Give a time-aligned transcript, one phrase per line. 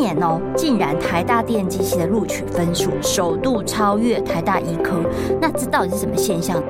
[0.00, 4.96] 年哦，竟然台大电机系的录取分数首度超越台大医科，
[5.40, 6.62] 那这到底是什么现象？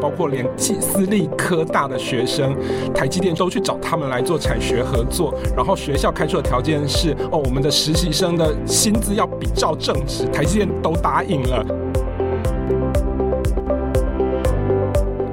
[0.00, 2.54] 包括连私立科大的学生，
[2.92, 11.64] 台积电都去找他们来做产学合作，然后学校开出的条件是哦，我们的实习生的薪资要比照正职，台积电都答应了。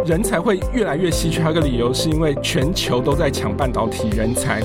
[0.07, 4.61] 人才会越来越稀缺，还有一个理由是因为全球都在抢半导体人才。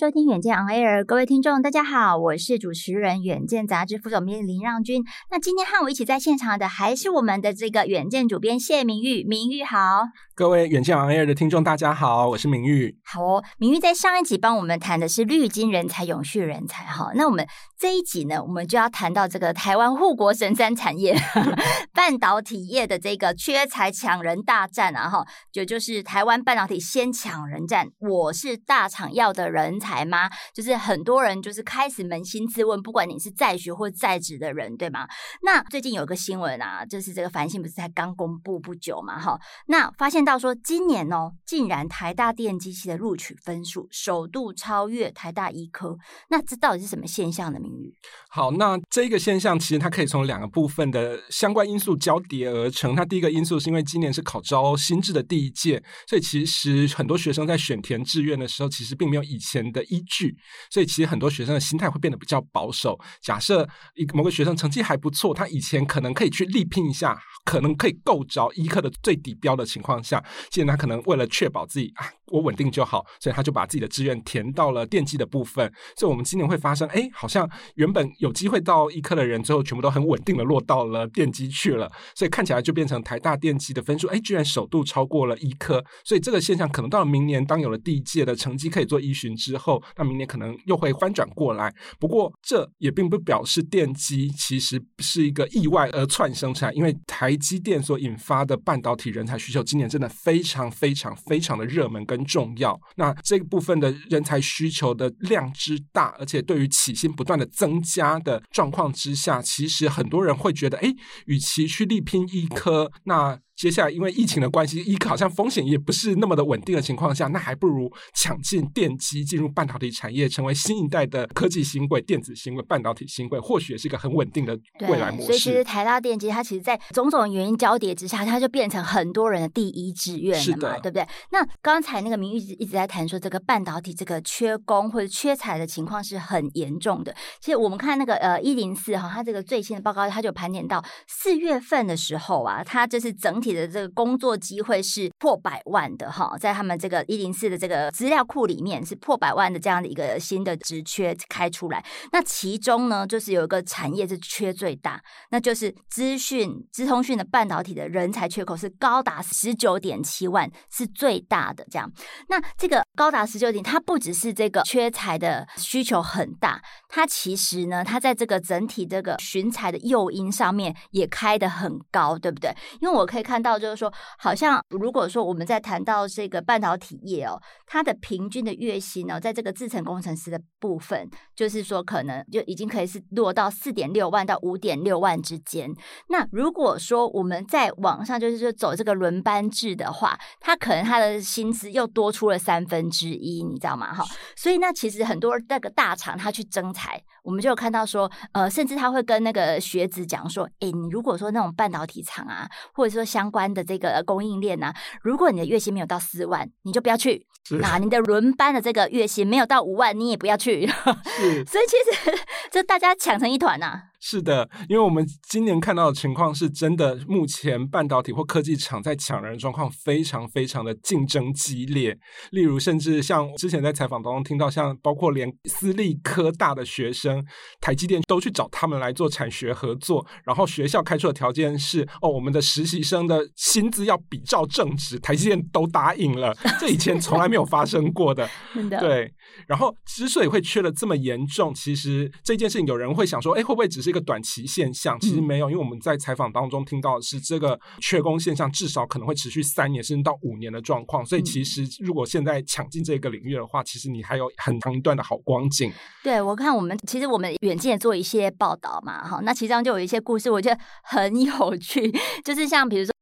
[0.00, 5.04] 收听远见 On Air，各位听众，大家好，我是主持人远见杂志副总编林让君。
[5.30, 10.04] 那今天和我一起在现场的还是我们的这个远见主编谢明玉，明玉好。
[10.34, 12.96] 各位远见 On Air 的听众，大家好，我是明玉。
[13.04, 16.82] 好哦，明玉在上一集帮我们谈的是绿金人才、永续人才。
[16.84, 17.46] 哈，那我们
[17.78, 21.14] 这一集呢，我们就要谈到这个台湾护国神山产业
[21.92, 25.10] 半导体业的这个缺才抢人大战啊！
[25.10, 30.28] 哈，就就是台湾半导体先抢人战，我是大厂要的人才台吗？
[30.52, 35.06] 就是很多人就是开始扪心自问，不管你是在学或在职的人，对吗？
[35.42, 39.18] 那最近有个新闻啊，就是这个繁星不是才刚公布不久嘛？
[39.20, 39.38] 哈，
[39.68, 40.40] 那发现到。
[40.40, 45.98] 说今年哦，竟然台大电机系的录取分数首度超越台大医科，
[46.30, 47.92] 那这到底是什么现象的名誉？
[48.30, 52.96] 好，那这个现象其实它可以从两个部分的相关因素交叠而成。
[52.96, 60.36] 它第一个因素是因为今年是考招新制的第一届，所以其实很多学生在选填志愿的时候，其实并没有以前的依据，
[60.70, 62.98] 所以其实很多学生的心态会变得比较保守。
[63.22, 70.24] 假设一某个学生成绩还不错，他以前可能可以去力拼一下，可能可以够着一科的最底标的情况下。
[70.50, 75.70] 现在他可能为了确保自己啊，我稳定就好，所以他就把自己的志愿填到了电机的部分。
[75.96, 81.90] 所以，我们今年会发生，哎，好像原本有机会到医科的人，最后全部都很稳定的落到了电机去了。
[82.14, 85.84] 所以看起来就变成台大电机的分数，哎，居然首度超过了医科。
[86.04, 91.74] 所以这个现象可能到了明年，当有了第一届的成绩可以做依循之后，那明年可能又会翻转过来。
[91.98, 100.08] 不过，这也并不表示电机其实是一个意外而窜生出来，因为台积电所引发的半导体人才需求，今年真的。
[100.10, 110.92] 非常非常非常的热门跟重要，那这个部分的人才需求的量之大，而且对于起薪不断的增加的状况之下，其实很多人会觉得，哎，
[111.26, 113.38] 与其去力拼医科，那。
[113.60, 125.26] 接下来，因为疫情的关系，医科好像风险也不是那么的稳定的情况下，那还不如抢进电机，进入半导体产业，成为新一代的科技新贵、电子新贵、半导体新贵，或许也是一个很稳定的未来模式。
[125.26, 131.06] 所以，其实台大电机它其实，在种种原因交叠之下，它就变成很多人的第一志愿了嘛，是的对不对？
[131.30, 137.14] 那刚才那个明玉一直一直在谈说，这个半导体这个缺工或者缺材的情况是很严重的。
[137.42, 143.49] 其实我们看那个呃一零四哈，它这个最新的报告，它就盘点到四月份的时候啊，它就是整体。
[143.54, 151.84] 的这个工作机会是破百万的哈，在他们这个一零四的这个资料库里面是破百万的这样的一个新的职缺开出来。
[152.12, 161.90] 那其中呢，就是有一个产业是缺最大，那就是资讯、资通讯的半导体的人才缺口是高达十九点七万，是最大的这样。
[162.28, 172.50] 那这个高达十九点，它不只是这个缺才的需求很大，它其实呢，它在这个整体这个寻才的诱因上面也开得很高，对不对？
[172.80, 173.40] 因为我可以看。
[173.40, 185.72] 到就是说，好像如果说我们在谈到这个半导体业哦，它的平均的月薪呢，在这个制程工程师的部分，就是说可能就已经可以是落到四点六万到五点六万之间。
[186.08, 193.94] 那如果说我们在网上就是说走这个轮班制的话，他可能他的薪资又多出了三分之一，你知道吗？
[193.94, 194.04] 哈，
[194.36, 207.26] 所以那其实很多那个大厂他去征才，我们就有看到说，呃，甚至他会跟那个学子讲说，诶，你如果说那种半导体厂啊，或者说相关的这个供应链啊，如果你的月薪没有到四万，你就不要去。
[207.60, 210.66] 那你的轮班的这个月薪没有到五万，你也不要去。
[211.46, 212.18] 所以其实
[212.50, 213.82] 这大家抢成一团呐、啊。
[214.00, 221.96] 是的，因为我们今年看到的情况是真的，目前半导体或科技厂在抢人的状况非常非常的竞争激烈。
[222.30, 227.22] 例如，甚至像之前在采访当中听到，像包括连私立科大的学生，
[227.60, 238.28] 台积电都去找他们来做产学合作，然后学校开出的条件是，哦，我们的实习生的薪资要比照正职，台积电都答应了， 这以前从来没有发生过的。
[238.80, 239.12] 对。
[239.46, 244.98] 然后之所以会缺的这么严重，其实这件事情有人会想说，哎，会不会只是一个短期现象？
[245.00, 251.04] 其实没有，因为我们在采访当中听到的是这个缺工现象至少可能会持续三年甚至到五年的状况。
[251.04, 255.70] 所以其实如果现在抢进这个领域的话，其实你还有很长一段的好光景。
[256.02, 261.92] 对，我看我们其实我们远见也做一些报道嘛，哈，那其中就有一些故事，我觉得很有趣，
[262.24, 262.92] 就是像比如说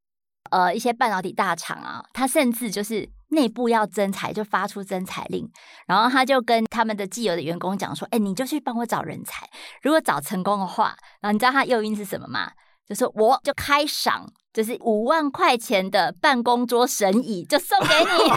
[0.50, 3.08] 呃一些半导体大厂啊，它甚至就是。
[3.29, 5.49] 内部要征才，就发出征才令，
[5.87, 9.49] 然后他就跟他们的既有的员工讲说：“哎，你就去帮我找人才，
[9.83, 12.51] 如果找成功的话，然后你知道他诱因是什么吗？
[12.87, 18.32] 就是我就开赏。”就是五万块钱的办公桌神椅，就送给你。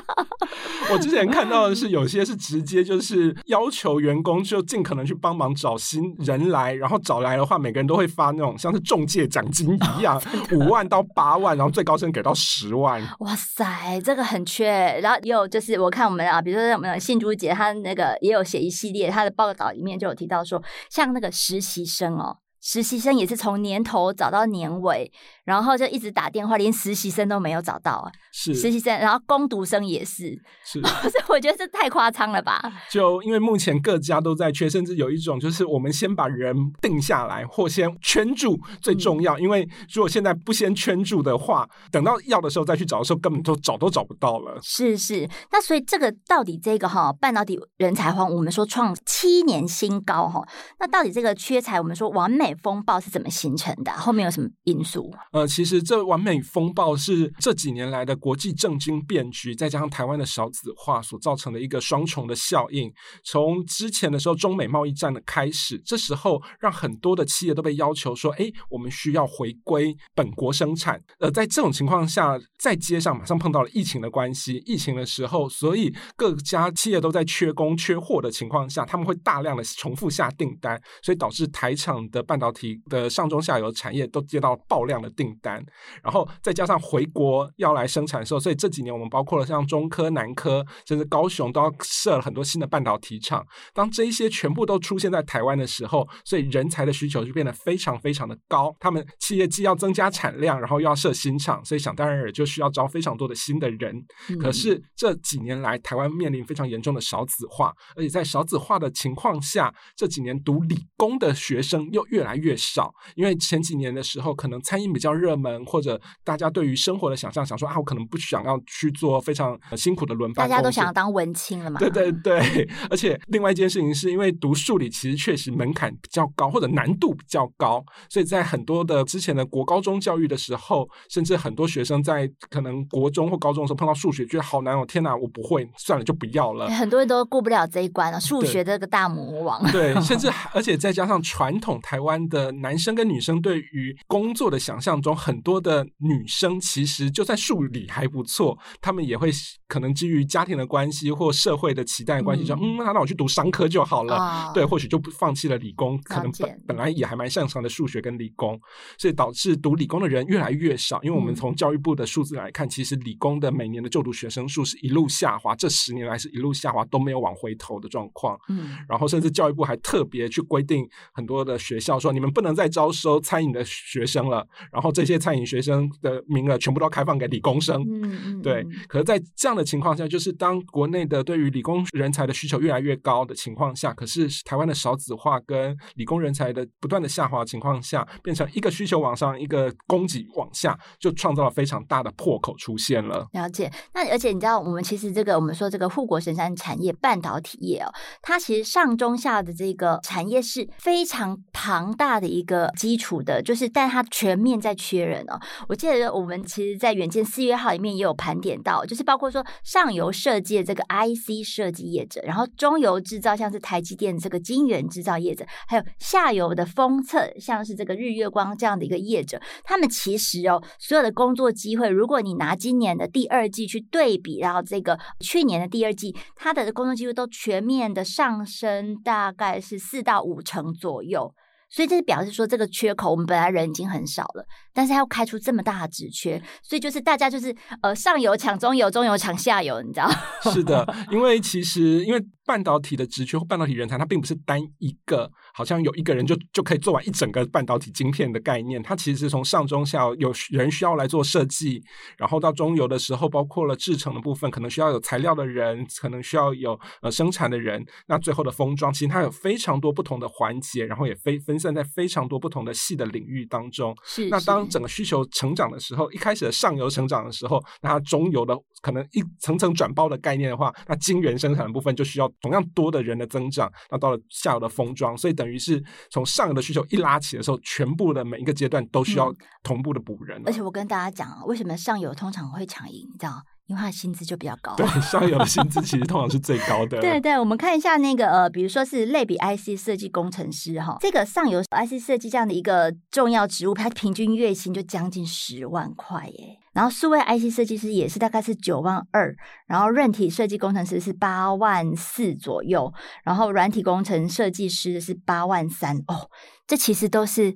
[0.90, 10.18] 我之前看到的是，有些是直接就是要求员工就尽可能去帮忙找新人来，然后找来的话，每个人都会发那种像是中介奖金一样，
[10.52, 13.06] 五万到八万，然后最高甚至给到十万。
[13.18, 14.70] 哇塞，这个很缺。
[15.02, 22.38] 然后也有就是我看我们啊，比如说我们信珠姐，她那个也有写一系列，她的报道里面就有提到说，像那个实习生哦。
[22.64, 25.10] 实习生也是从年头找到年尾，
[25.44, 28.10] 然后就一直打电话，连实习生都没有找到啊。
[28.32, 30.40] 是实习生，然后工读生也是。
[30.64, 32.62] 是， 所以我觉得这太夸张了吧？
[32.88, 39.36] 就因为目前各家都在缺，甚至有一种就是我们先把人定下来，或先圈住最重要。
[39.38, 44.56] 嗯、因为如果现在不先圈住的话，等到要的时候再去找的时候，根本都找都找不到了。
[44.62, 50.46] 是是，那所以这个到底这个哈半导体人才荒，我们说创七年新高哈，
[50.78, 52.51] 那到底这个缺才，我们说完美。
[52.54, 53.92] 风暴是怎么形成的？
[53.92, 55.12] 后面有什么因素？
[55.32, 62.92] 呃，其实这完美风暴是这几年来的国际政经变局，再加上台湾的少子化所造成的一个双重的效应。
[63.24, 85.64] 从之前的时候，中美贸易战的开始，这时候让很多的企业都被要求说：“哎，我们需要回归本国生产。”呃，在这种情况下，在街上马上碰到了疫情的关系，疫情的时候，所以各家企业都在缺工缺货的情况下，他们会大量的重复下订单，所以导致台厂的半导体的上中下游产业都接到爆量的订单，
[86.02, 93.46] 然后再加上回国要来生产的时候，所以这几年我们包括了像中科、南科，甚至高雄都要设了很多新的半导体厂。
[93.72, 98.74] 当这一些全部都出现在台湾的时候，所以人才的需求就变得非常非常的高。
[98.80, 103.94] 他们企业既要增加产量，然后又要设新厂，所以想当然也就需要招非常多的新的人。
[104.28, 121.78] 嗯、可是这几年来，台湾面临非常严重的少子化，而且在少子化的情况下，这几年读理工的学生又越来越越少，因为前几年的时候，可能餐饮比较热门，或者大家对于生活的想象，想说啊，我可能不想要去做非常辛苦的轮班，大家都想要当文青了嘛。
[121.78, 136.68] 对对对， 而且另外一件事情是因为读数理其实确实门槛比较高，或者难度比较高，所以在很多的之前的国高中教育的时候，甚至很多学生在可能国中或高中的时候碰到数学，觉得好难哦，天哪，我不会，算了，就不要了。
[136.70, 139.62] 很多人都过不了这一关了，数学这个大魔王。
[139.70, 149.30] 对，甚至 而且再加上传统台湾的男生跟女生对于工作的想象中，很多的女生其实就算数理还不错，他们也会
[149.68, 154.16] 可能基于家庭的关系或社会的期待的关系，说嗯，那、嗯、那我去读商科就好了。
[154.16, 158.60] 哦、对，或许就不放弃了理工，可能本本来也还蛮擅长的数学跟理工，
[158.98, 161.02] 所以导致读理工的人越来越少。
[161.02, 168.38] 因为我们从教育部的数字来看，其实理工的每年的就读学生数是一路下滑，这十年来是一路下滑，都没有往回头的状况。
[168.48, 172.72] 嗯，然后甚至教育部还特别去规定很多的学校说，你们不能再。
[172.72, 177.82] 招收餐饮的学生了，然后这些餐饮学生的名额全部都开放给理工生。
[177.82, 178.64] 嗯嗯，对。
[178.88, 193.28] 可是，在这样的情况下，就是当国内的对于理工人才的需求越来越高的情况下，可是台湾的少子化跟理工人才的不断的下滑的情况下，变成一个需求往上，一个供给往下，就创造了非常大的破口出现了。
[193.32, 193.70] 了解。
[193.92, 197.92] 那而且你知道，我们其实这个我们说这个护国神山产业半导体业哦，
[198.22, 202.72] 它其实上中下的这个产业是非常庞大的一个。
[202.76, 205.38] 基础的，就是，但它全面在缺人哦。
[205.68, 231.32] 我记得我们其实，在远见四月号里面也有盘点到，就是包括说上游设计的这个 IC 设计业者，然后中游制造像是台积电这个晶圆制造业者，还有下游的封测，像是这个日月光这样的一个业者，他们其实哦，所有的工作机会，如果你拿今年的第二季去对比，然后这个去年的第二季，它的工作机会都全面的上升，大概是四到五成左右。
[231.72, 240.10] 所以这是表示说，这个缺口我们本来人已经很少了，但是要开出这么大的职缺，所以就是大家就是呃上游抢中游，中游抢下游，你知道？
[240.52, 242.22] 是的， 因为其实因为。
[242.44, 248.82] 半导体的职缺或半导体人才，它并不是单一个，好像有一个人就就可以做完一整个半导体晶片的概念。
[248.82, 251.80] 它其实是从上中下有人需要来做设计，
[252.18, 257.80] 然后到中游的时候，包括了制成的部分，可能需要有材料的人，可能需要有呃生产的人。
[258.08, 263.96] 那最后的封装，其实它有非常多不同的环节，然后也非分散在非常多不同的细的领域当中。
[264.04, 264.28] 是。
[264.28, 272.28] 那当整个需求成长的时候，一开始的上游成长的时候，那它中游的可能一层层转包的概念的话，那晶圆生产的部分就需要。
[272.40, 280.42] 同样多的人的增长，那到了下游的封装，所以等于是从上游的需求一拉起的时候，全部的每一个阶段都需要同步的补人。
[280.44, 283.06] 而且我跟大家讲，为什么上游通常会抢赢？
[283.12, 283.40] 你知道？
[283.66, 284.74] 因为他的薪资就比较高。
[284.76, 287.00] 对， 上游的薪资其实通常是最高的。
[287.00, 296.58] 对对，我们看一下那个呃，比如说是类比 IC 设计工程师哈，这个上游 IC 设计这样的一个重要职务，它平均月薪就将近十万块耶。
[296.72, 299.34] 然后数位 IC 设计师也是大概是九万二，
[299.66, 302.92] 然后韧体设计工程师是八万四左右，
[303.24, 306.30] 然后软体工程设计师是八万三哦，
[306.66, 307.54] 这其实都是。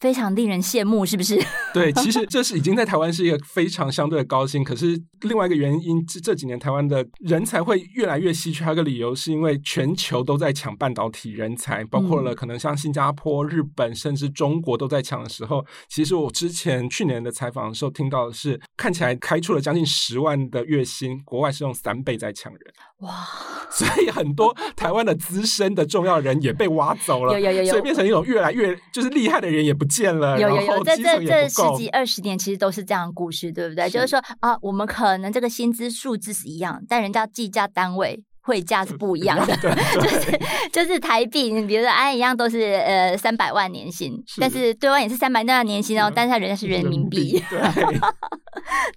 [0.00, 1.38] 非常令人羡慕，是不是？
[1.74, 4.62] 对，其实这是已经在台湾是一个非常相对的高薪。
[4.62, 8.64] 可是另外一个原因，这这几年台湾的人才会越来越稀缺。
[8.64, 15.64] 还有一个理由是因为全球都在抢半导体人才，包括了可能像新加坡、日本，甚至中国都在抢的时候。
[15.88, 22.60] 其实我之前去年的采访的时候听到的是，看起来开出了将近十万的月薪，国外是用三倍在抢人。
[22.98, 23.14] 哇！
[23.70, 30.38] 所以很多台湾的资深的重要人也被挖走了，有有有有，所以变成一种越来越就是厉害的人也不见了。
[30.38, 33.86] 有有有，这这这十几二十年，其实都是这样的故事，对不对？
[33.86, 38.22] 是就是说啊，我们可能这个薪资数字是一样，但人家计价单位。
[38.48, 39.54] 汇价是不一样的，
[40.00, 40.40] 就是
[40.72, 44.40] 就是台币，你比如说哎，一样都是呃三百万年薪，是。
[44.40, 47.60] 但是对方也是三百万年薪哦，嗯、但是他人家是人民币，对，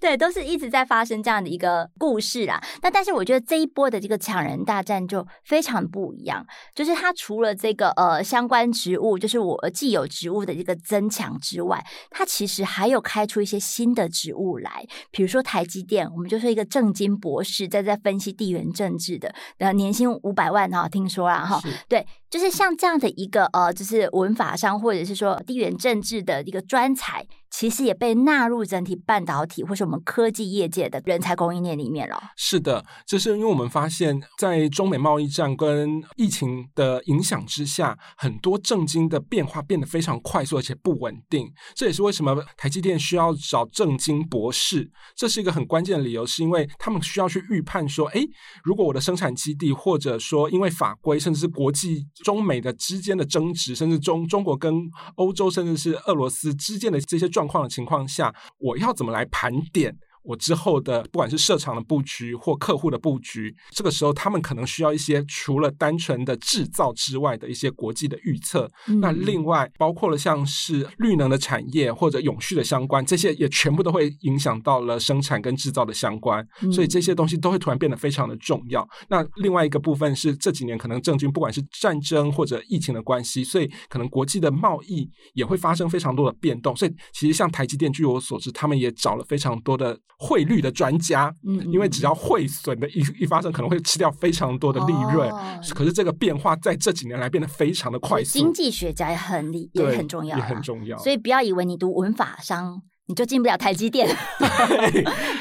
[0.00, 2.58] 对，都是一直在发生这样的一个故事啦。
[2.80, 6.42] 那但是我觉得这一波的这个抢人大战就非常不一样，
[6.74, 19.34] 就是它除了这个呃相关职务，就是我既有职务的这个增强之外，它其实还有开出一些新的职务来，比如说台积电，我们就说一个政经博士在在分析地缘政治的。
[19.58, 21.68] 呃，年薪五百万哈，听说啊哈，是。
[21.88, 27.24] 对，就是像这样的一个呃，就是文法上或者是说地缘政治的一个专才。
[27.54, 32.18] 其实也被纳入整体半导体或是我们科技业界的人才供应链里面了。
[32.34, 41.46] 是的，这是因为我们发现，在中美贸易战跟疫情的影响之下，很多政经的变化变得非常快速而且不稳定。
[41.74, 48.26] 这也是为什么台积电需要找政经博士，这是一个很关键的理由，是因为他们需要去预判说，诶，
[48.64, 54.74] 如果我的生产基地或者说因为法规，甚至是国际中美的之间的争执，甚至中中国跟
[55.14, 57.42] 欧洲，甚至是俄罗斯之间的这些状。
[57.42, 59.94] 况的情况下，我要怎么来盘点？
[60.22, 68.70] 我之后的不管是设厂的布局或客户的布局，这个时候他们可能需要一些除了单纯的制造之外的一些国际的预测。
[68.88, 76.46] 嗯、那另外包括了像是绿能的产业或者永续的相关，这些也全部都会影响到了生产跟制造的相关。
[76.62, 78.88] 嗯、所以这些东西都会突然变得非常的重要。
[79.08, 86.76] 那另外一个部分是这几年可能政经不管是战争或者疫情的关系，所以可能国际的贸易也会发生非常多的变动。
[86.76, 89.98] 所以其实像台积电，据我所知，他们也找了非常多的。
[90.24, 95.28] 汇率的专家，嗯，因为只要汇损的一一发生，可能会吃掉非常多的利润。
[95.28, 98.38] 哦、可是这个变化在这几年来变得非常的快速。
[98.38, 100.96] 经济学家也很厉也很重要，也很重要。
[100.98, 102.82] 所以不要以为你读文法商。
[103.12, 104.08] 你就进不了台积电，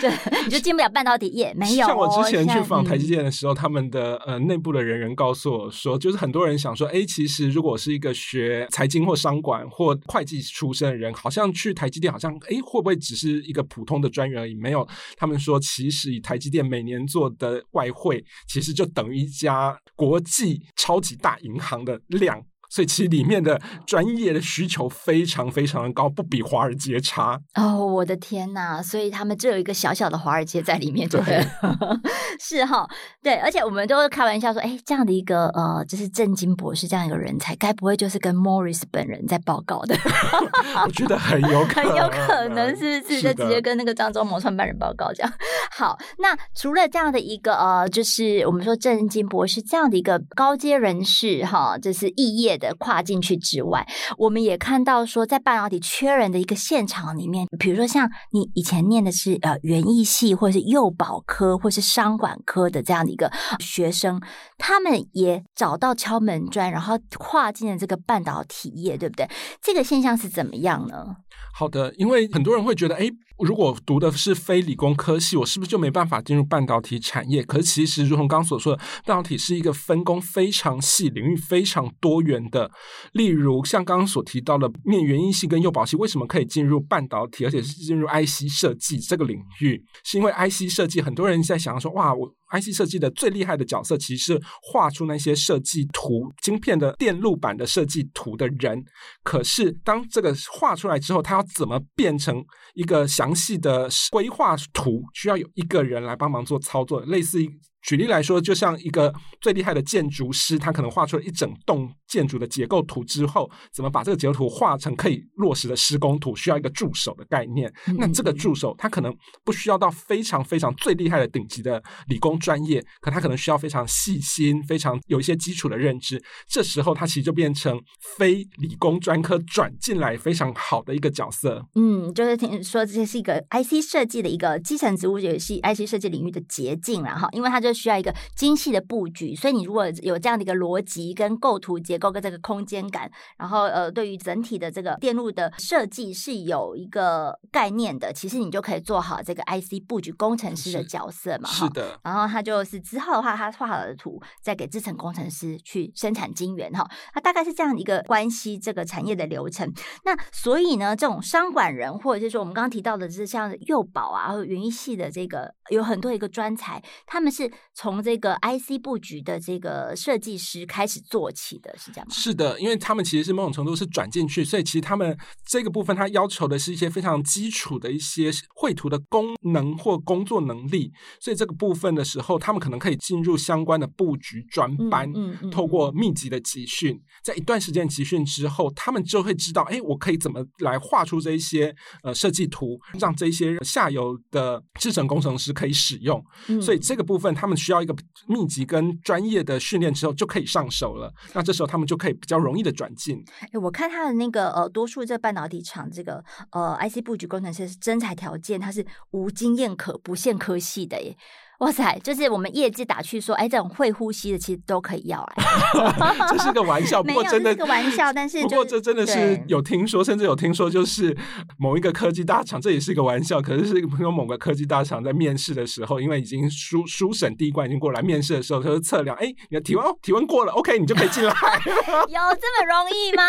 [0.01, 0.11] 对，
[0.43, 1.53] 你就进不了半导体业。
[1.55, 14.53] 没有，像我之前去访台积电的时候，他们的呃内部的人员告诉我说，就是很多人想说，哎，其实如果是一个学财经或商管或会计出身的人，好像去台积电，好像哎会不会只是一个普通的专员而已？
[14.53, 14.85] 没有，
[15.15, 22.43] 他们说，其实以台积电每年做的外汇，其实就等于一家国际超级大银行的量。
[22.71, 27.37] 所以其实里面的专业的需求非常非常的高，不比华尔街差。
[27.55, 28.81] 哦，我的天呐！
[28.81, 31.45] 所以他们只有一个小小的华尔街在里面，对，对
[32.39, 32.87] 是哈，
[33.21, 33.35] 对。
[33.35, 39.95] 而且我们都会开玩笑说，哎，这样的一个呃，就是正经博士这样一个人才，该不会就是跟 Morris 本人在报告的？
[40.87, 45.33] 我觉得很有可能， 很有可能是是就直接跟那个张忠谋创办人报告这样。
[45.71, 53.85] 好，那除了这样的一个呃，就是我们说正经博士这样的一个高阶人士哈，就是异业的跨进去之外，
[54.17, 64.21] 我们也看到说，在半导体缺人的一个现场里面，比如说像你以前念的是呃园艺系，或者是幼保科，或是商管科的这样的一个学生，
[64.57, 69.27] 他们也找到敲门砖，然后跨进了这个半导体业，对不对？
[69.61, 71.17] 这个现象是怎么样呢？
[71.53, 73.09] 好的，因为很多人会觉得，哎，
[73.43, 77.43] 如果读的是非理工科系，我是不是就没办法进入半导体产业？
[77.43, 82.69] 可是其实，如同刚所说的，半导体是一个分工非常细、领域非常多元的。
[83.13, 89.83] 例如，像刚刚所提到的，念园艺系跟幼保系，为什么可以进入半导体，而且是进入 IC 设计这个领域？
[90.03, 92.31] 是因为 IC 设计，很多人在想说，哇，我。
[92.51, 98.83] IC 设计的最厉害的角色，其实是画出那些设计图、晶片的电路板的设计图的人。
[99.23, 102.43] 可是，当这个画出来之后，他要怎么变成
[102.73, 105.01] 一个详详细的规划图？
[105.13, 117.73] 需要有一个人来帮忙做操作，类似于举例来说，就像一个最厉害的建筑师，他可能画出了一整栋建筑的结构图之后，怎么把这个结构图画成可以落实的施工图，需要一个助手的概念。
[117.97, 119.11] 那这个助手他可能
[119.43, 126.23] 不需要到非常非常最厉害的顶级的理工专业，可他可能需要非常细心、非常有一些基础的认知。
[126.47, 127.81] 这时候他其实就变成
[128.15, 131.65] 非理工专科转进来非常好的一个角色。
[131.73, 137.70] 嗯，就是听说这是一个 IC 设计的一个基层职务，也是 IC 设计领域的捷径了哈，因为他就。
[137.73, 151.49] 需要一个精细的布局，所以你如果有这样的一个逻辑、跟构图结构、跟这个空间感，然后呃，对于整体的这个电路的设计是有一个概念的，其实你就可以做好这个 IC 布局工程师的角色嘛。
[151.49, 151.99] 是，是的。
[152.03, 156.89] 然后他就是之后的话，他画好的图再给制程工程师去生产晶圆哈。
[157.13, 159.71] 他大概是这样一个关系，这个产业的流程。
[160.05, 167.51] 那所以呢，这种商管人或者是说我们刚刚提到的，是像幼保啊，或者园艺系的这个有很多一个专才，他们是。
[167.73, 172.13] 从这个 IC 布局的这个设计师开始做起的，是这样吗？
[172.13, 180.91] 是的，因为他们其实是某种程度是转进去，所以其实他们这个部分，他要求的是一些非常基础的一些绘图的功能或工作能力。
[181.19, 196.21] 所以这个部分的时候，他们可能可以进入相关的布局专班，嗯嗯嗯、透过密集的集训，在一段时间集训之后，他们就会知道，哎，我可以怎么来画出这一些呃设计图，让这些下游的制程工程师可以使用。
[196.49, 197.50] 嗯、所以这个部分，他们。
[197.57, 197.95] 需要一个
[198.27, 203.23] 密集跟专业的训练之后就可以上手了，那这时候他们就可以比较容易的转进。
[203.51, 211.15] 哎，我看他的那个呃，多数这半导体厂这个呃，IC 布局工程师是真才条件，它是无经验可不限科系的耶。
[211.61, 211.95] 哇塞！
[212.03, 215.45] 就是我们业界打趣说，哎，这种会呼吸的其实都可以要来。
[216.27, 218.11] 这是个玩笑，不过真的是个玩笑。
[218.13, 221.15] 但是、就是，不过这真的是有听说，甚至有听说，就是
[221.59, 223.39] 某一个科技大厂，这也是一个玩笑。
[223.39, 231.31] 可是是朋友某个科技大厂在面试的时候，因为已经书书审第一关已经过来，面试的时候他就测量，哎，你的体温哦，体温过了，OK，你就可以进来。
[231.31, 233.23] 有这么容易吗？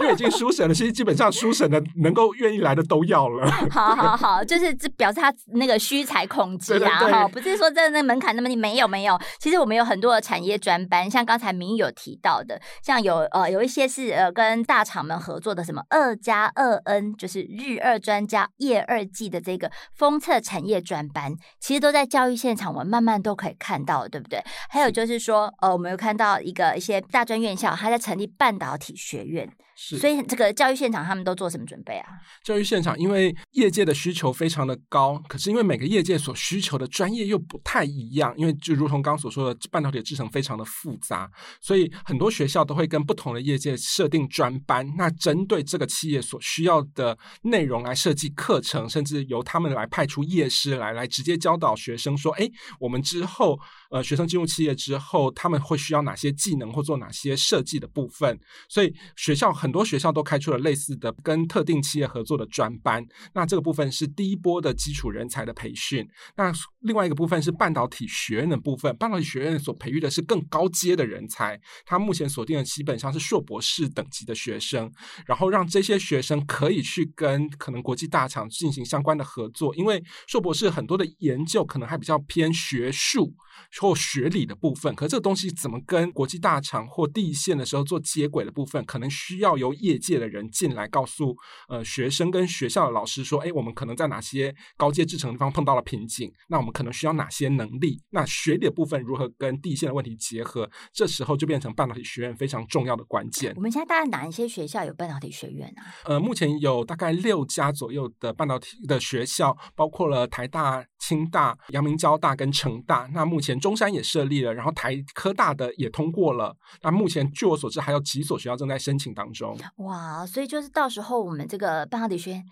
[0.00, 3.48] 因为已经书审了，其实基本上书审的能够愿意来的都要了。
[3.70, 7.59] 好好好，就是这表示他那个虚才恐惧啊，哈，不是。
[7.60, 9.20] 说真的，那门槛那么低，没有没有。
[9.38, 24.42] 其实我们有很多的产业专班，像刚才明玉有提到的，像有呃有一些是呃跟大厂们合作的，什么二加二 N，就是日二专家夜二季的这个封测产业专班，其实都在教育现场，我们慢慢都可以看到，对不对？
[24.70, 29.46] 还有就是说，呃，我们有看到一个一些大专院校，它在成立半导体学院。
[29.82, 32.06] 是，所以这个教育现场他们都做什么准备啊？
[32.44, 41.30] 教育现场因为业界的需求非常的高，可是因为每个业界所需求的专业又不太一样，因为就如同刚刚所说的，半导体的制成非常的复杂，
[41.62, 52.46] 所以很多学校都会跟不同的业界设定专班，那针对这个企业所需要的内容来设计课程，甚至由他们来派出业师来来直接教导学生说：“哎，
[52.78, 53.58] 我们之后
[53.90, 59.70] 呃学生进入企业之后，他们会需要哪些技能或做哪些设计的部分？”所以学校很。
[59.70, 66.04] 多学校都开出了类似的跟特定企业合作的专班，那这个部分是第一波的基础人才的培训。
[66.36, 74.92] 那另外一个部分是半导体学院的部分，半导体学院所培育的是更高阶的人才，他目前锁定的基本上是硕博士等级的学生，
[75.24, 83.32] 然后让这些学生可以去跟可能国际大厂进行相关的合作，因为硕博士很多的研究可能还比较偏学术
[83.80, 89.50] 或学理的部分，可这个东西怎么跟国际大厂或第一线的时候做接轨的部分，可能需要。
[89.60, 91.36] 由业界的人进来告诉
[91.68, 98.00] 呃学生跟学校的老师说，哎，我们可能在哪些高阶制程地方碰到了瓶颈，那我们可能需要哪些能力？
[98.10, 100.70] 那学理的部分如何跟地线的问题结合？
[100.94, 103.52] 这时候就变成半导体学院非常重要的关键。
[103.56, 105.82] 我们现在大概哪一些学校有半导体学院呢？
[106.04, 113.10] 呃，目前有大概六家左右的半导体的学校，包括了台大、清大、阳明交大跟成大。
[113.12, 116.56] 那目前中中山也设立了，然后台科大的也通过了。
[116.82, 119.56] 那目前据我所知，还有几所学校正在申请当中。
[119.76, 122.42] 哇，所以就是到时候我们这个半导体学，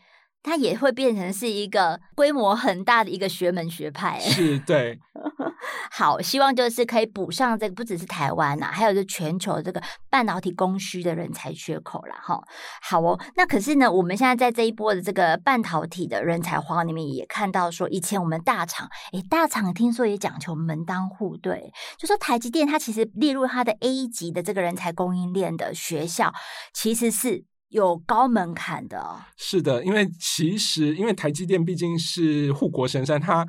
[0.42, 4.18] 它也会变成是一个规模很大的一个学门学派。
[4.18, 4.98] 是，对。
[5.90, 12.40] 好，希望就是可以补上这个，不只是台湾呐、啊，还有就全球这个半导体供需的人才缺口了哈。
[12.80, 26.32] 好哦，那可是呢，我们现在在这一波的这个半导体的人才荒里面，也看到说，以前我们大厂，诶，大厂听说也讲求门当户对，就说台积电它其实列入它的 A 级的这个人才供应链的学校，
[26.72, 27.44] 其实是。
[27.68, 29.20] 有高门槛的。
[29.36, 33.46] 是的，因为其实因为台积电毕竟是护国神山，它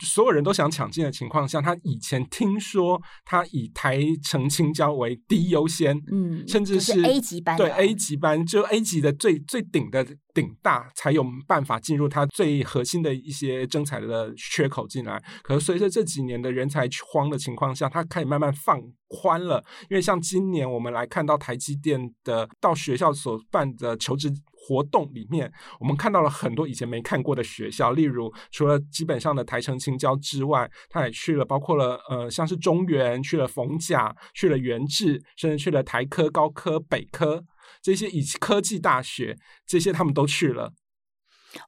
[0.00, 15.22] 所有人都想抢进的情况下，他以前听说他以台成清交为第一优先，嗯，甚至是，是 A 级班，对 A 级班，就 A 级的最最顶的顶大才有办法进入他最核心的一些征才的缺口进来。
[15.42, 19.64] 可是随着这几年的人才荒的情况下，他开始慢慢放宽了。
[19.88, 24.32] 因为像今年我们来看到台积电的到学校所办的求职。
[24.62, 37.42] 活动里面，我们看到了很多以前没看过的学校，例如除了基本上的台城青椒之外，他也去了，包括了呃，像是中原，去了逢甲，去了元智，甚至去了台科、高科、北科
[37.80, 40.74] 这些以及科技大学，这些他们都去了。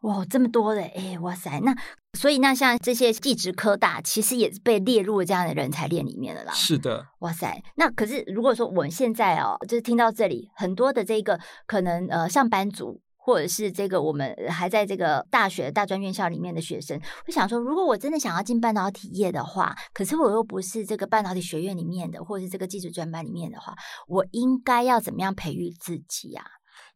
[0.03, 1.59] 哇，这么多的哎，哇塞！
[1.61, 1.75] 那
[2.19, 6.53] 所以那像这些技职科大，其实也是被列入了这样的人才链里面的啦。
[6.53, 7.63] 是的，哇塞！
[7.77, 23.75] 那可是如果说我们现在哦，就是听到这里，很多的这个可能呃上班族，或者是这个我们还在这个大学大专院校里面的学生，会想说，如果我真的想要进半导体业的话，可是我又不是这个半导体学院里面的，或者是这个技职专班里面的话，
[24.07, 26.45] 我应该要怎么样培育自己啊？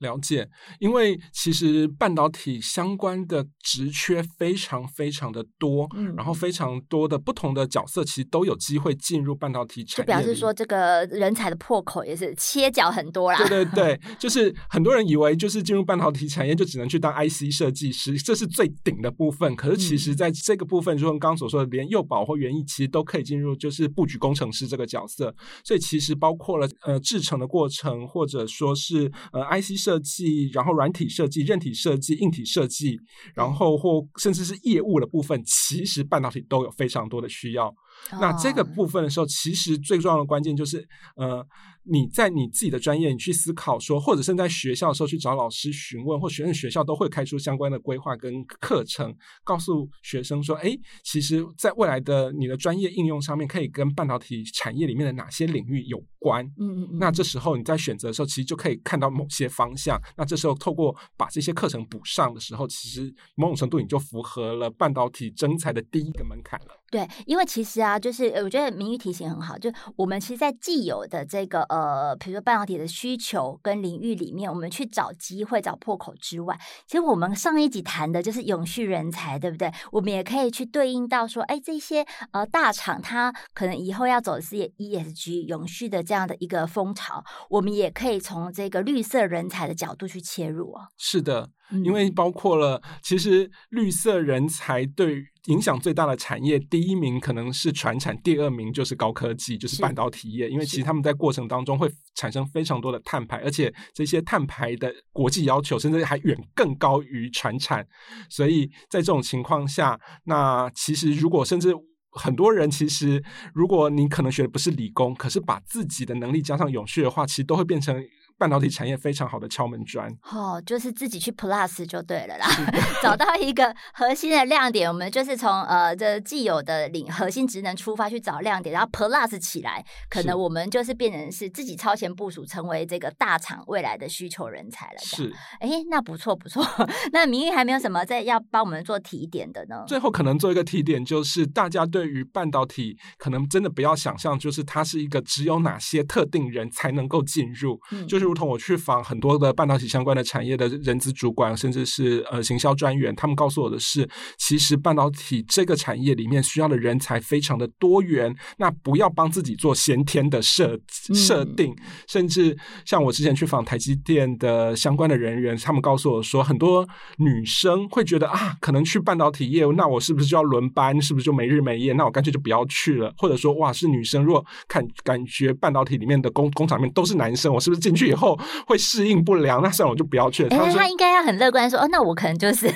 [0.00, 0.46] 了解，
[0.78, 13.38] 因为其实半导体相关的职缺非常非常的多，嗯，然后非常多的不同的角色其实都有机会进入半导体产业，就表示说这个人才的破口也是切角很多啦。
[13.48, 19.56] 对对对，就是很多人以为就是进入半导体产业就只能去当 IC 设计师，这是最顶的部分。
[19.56, 25.34] 可是其实在这个部分，就像刚刚所说的，连幼保或园艺其实都可以进入，就是布局工程师这个角色。
[25.64, 29.85] 所以其实包括了呃制成的过程，或者说是呃 IC。
[29.86, 32.98] 设计，然后软体设计、韧体设计、硬体设计，
[33.34, 37.72] 然后或甚至是业务的部分，其实半导体都有非常多的需要。
[38.12, 41.46] 哦、那这个部分的时候，其实最重要的关键就是，呃。
[41.88, 56.44] 你在你自己的专业，你去思考说，或者是在学校的时候去找老师询问，或学生学校都会开出相关的规划跟课程，告诉学生说，哎，其实，在未来的你的专业应用上面，可以跟半导体产业里面的哪些领域有关？
[56.58, 56.98] 嗯嗯嗯。
[56.98, 59.96] 那这时候你在选择的时候，其实就可以看到某些方向。
[60.16, 66.74] 那这时候透过把这些课程补上的时候，其实某种程度你就符合了半导体征才的第一个门槛了。
[66.90, 79.70] 对，因为其实啊，就是我觉得明玉提醒很好，就我们其实，在既有的这个呃，比如说半导体的需求跟领域里面，我们去找机会、找破口之外，其实我们上一集谈的就是永续人才，对不对？
[79.90, 90.88] 我们也可以去对应到说，哎，这些呃大厂它可能以后要走的是 ESG 永续的这样的一个风潮，我们也可以从这个绿色人才的角度去切入啊。
[90.96, 91.50] 是的。
[91.84, 100.48] 因为包括了，其实绿色人才对影响最大的产业，第一名可能是传产，第二名就是高科技，就是半导体业。
[100.48, 107.86] 因为其实他们在过程当中会产生非常多的碳排，而且这些碳排的国际要求甚至还远更高于传产。
[108.30, 111.74] 所以在这种情况下，那其实如果甚至
[112.12, 118.00] 很多人，其实如果你可能学的不是理工，可是把自己的能力加上永续的话，其实都会变成。
[118.38, 122.46] 半导体产业非常好的敲门砖，哦，就是自己去 plus 就对了啦，
[123.02, 134.98] 找到一个核心的亮点，我们就是从呃这既有的领核心职能出发去找亮点，然后 plus 起来，可能我们就是变成是自己超前部署，成为这个大厂未来的需求人才了。
[134.98, 136.62] 是，哎，那不错不错。
[137.12, 139.82] 那明玉还没有什么在要帮我们做提点的呢？
[139.88, 148.25] 最后可能做一个提点，就是大家对于半导体可能真的不要想象，就是它是一个只有哪些特定人才能够进入，嗯、就是。
[148.26, 158.34] 如同我去访很多的半导体相关的产业的人资主管，甚至是呃行销专员，他们告诉我的是，其实半导体这个产业里面需要的人才非常的多元。
[158.58, 160.78] 那不要帮自己做先天的设
[161.14, 161.76] 设定，嗯、
[162.08, 166.86] 甚至像我之前去访台积电的相关的人员，他们告诉我说，很多
[167.18, 171.00] 女生会觉得啊，可能去半导体业务，那我是不是就要轮班？
[171.00, 171.92] 是不是就没日没夜？
[171.92, 173.14] 那我干脆就不要去了。
[173.16, 178.26] 或者说，哇，是女生，如果看感觉半导体里面的工工厂里面都是男生，我是不是进去以后？
[178.26, 180.48] 后会适应不良，那算了，我就不要去了。
[180.48, 182.66] 他他应该要很乐观说，哦，那我可能就是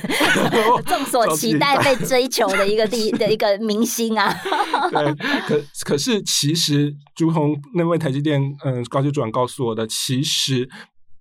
[0.87, 4.31] 众所期待被追求的一个第 的一个明星啊。
[4.93, 5.15] 对，
[5.49, 10.69] 可可是其实，朱红那位台积电嗯、呃、高级主管告诉我的，其实。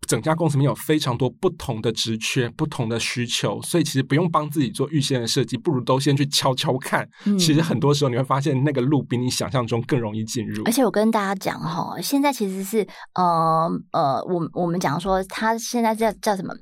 [0.10, 7.08] 整家公司里面有非常多不同的职缺、不同的需求，所以其实不用帮自己做预先的设计，不如都先去敲敲看。
[7.26, 10.63] 嗯、其实很多时候你会发现，那个路比你想象中更容易进入。
[10.65, 16.56] 而且我跟大家讲哈，现在其实是呃呃，我我们讲说，它现在叫叫什么？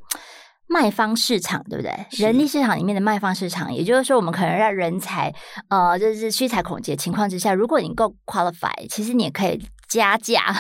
[0.70, 1.94] 卖方市场对不对？
[2.20, 5.34] 人力市场里面的卖方市场，也就是说，我们可能让人才，
[5.70, 9.58] 呃，就是需才恐急的情况之下，如果你够 qualify，其实你也可以
[9.88, 10.54] 加价，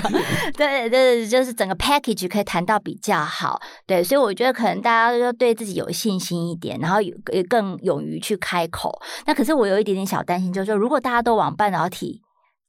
[0.56, 7.14] 对对对，就是整个 package 可以谈到比较好，对，所以我觉得可能大家都对自己有信心一点，然后也
[7.48, 9.00] 更勇于去开口。
[9.26, 12.22] 那可是我有一点点小担心，就是说如果大家都往半导体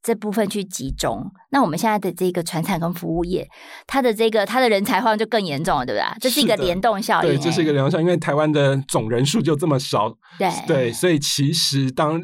[0.04, 3.48] 这部分去集中，那我们现在的这个传产跟服务业，
[3.88, 6.20] 它的这个它的人才荒就更严重了，对不对？
[6.20, 10.50] 这是一个联动效应，对，这是一个联动效应，因为台湾的总人数就这么少，对。
[10.68, 12.22] 对，所以其实当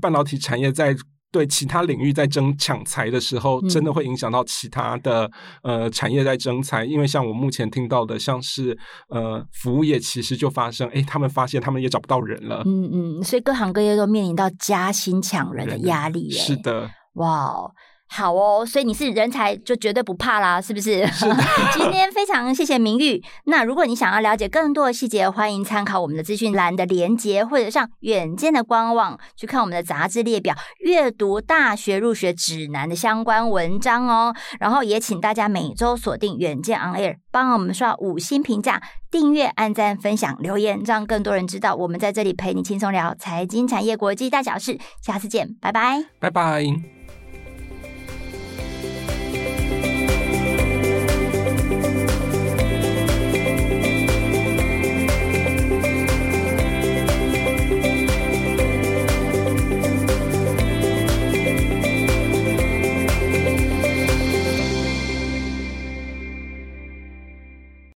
[0.00, 0.94] 半导体产业在
[1.32, 5.28] 对其他领域在争抢财的时候，真的会影响到其他的、
[5.62, 12.62] 嗯、呃产业在争财，因为像我目前听到的，像是呃服务业，其实就发生，哎，他们发现他们也找不到人了。
[12.66, 16.30] 嗯嗯，所以各行各业都面临到加薪抢人的压力。
[16.30, 17.72] 是的，哇。
[18.14, 21.06] 好哦，所以你是人才就绝对不怕啦，是不是？
[21.06, 21.24] 是
[21.72, 23.22] 今天非常谢谢明玉。
[23.44, 34.34] 那如果你想要了解更多的细节，欢迎参考我们的资讯栏的连结，或者上远见的官网去看我们的杂志列表，阅读大学入学指南的相关文章哦。
[34.60, 44.78] 然后也请大家每周锁定远见 On Air，帮我们刷五星评价、订阅、按赞、分享、留言，让更多人知道我们在这里陪你轻松聊财经、产业、国际大小事。
[45.00, 47.01] 下次见，拜拜，拜拜。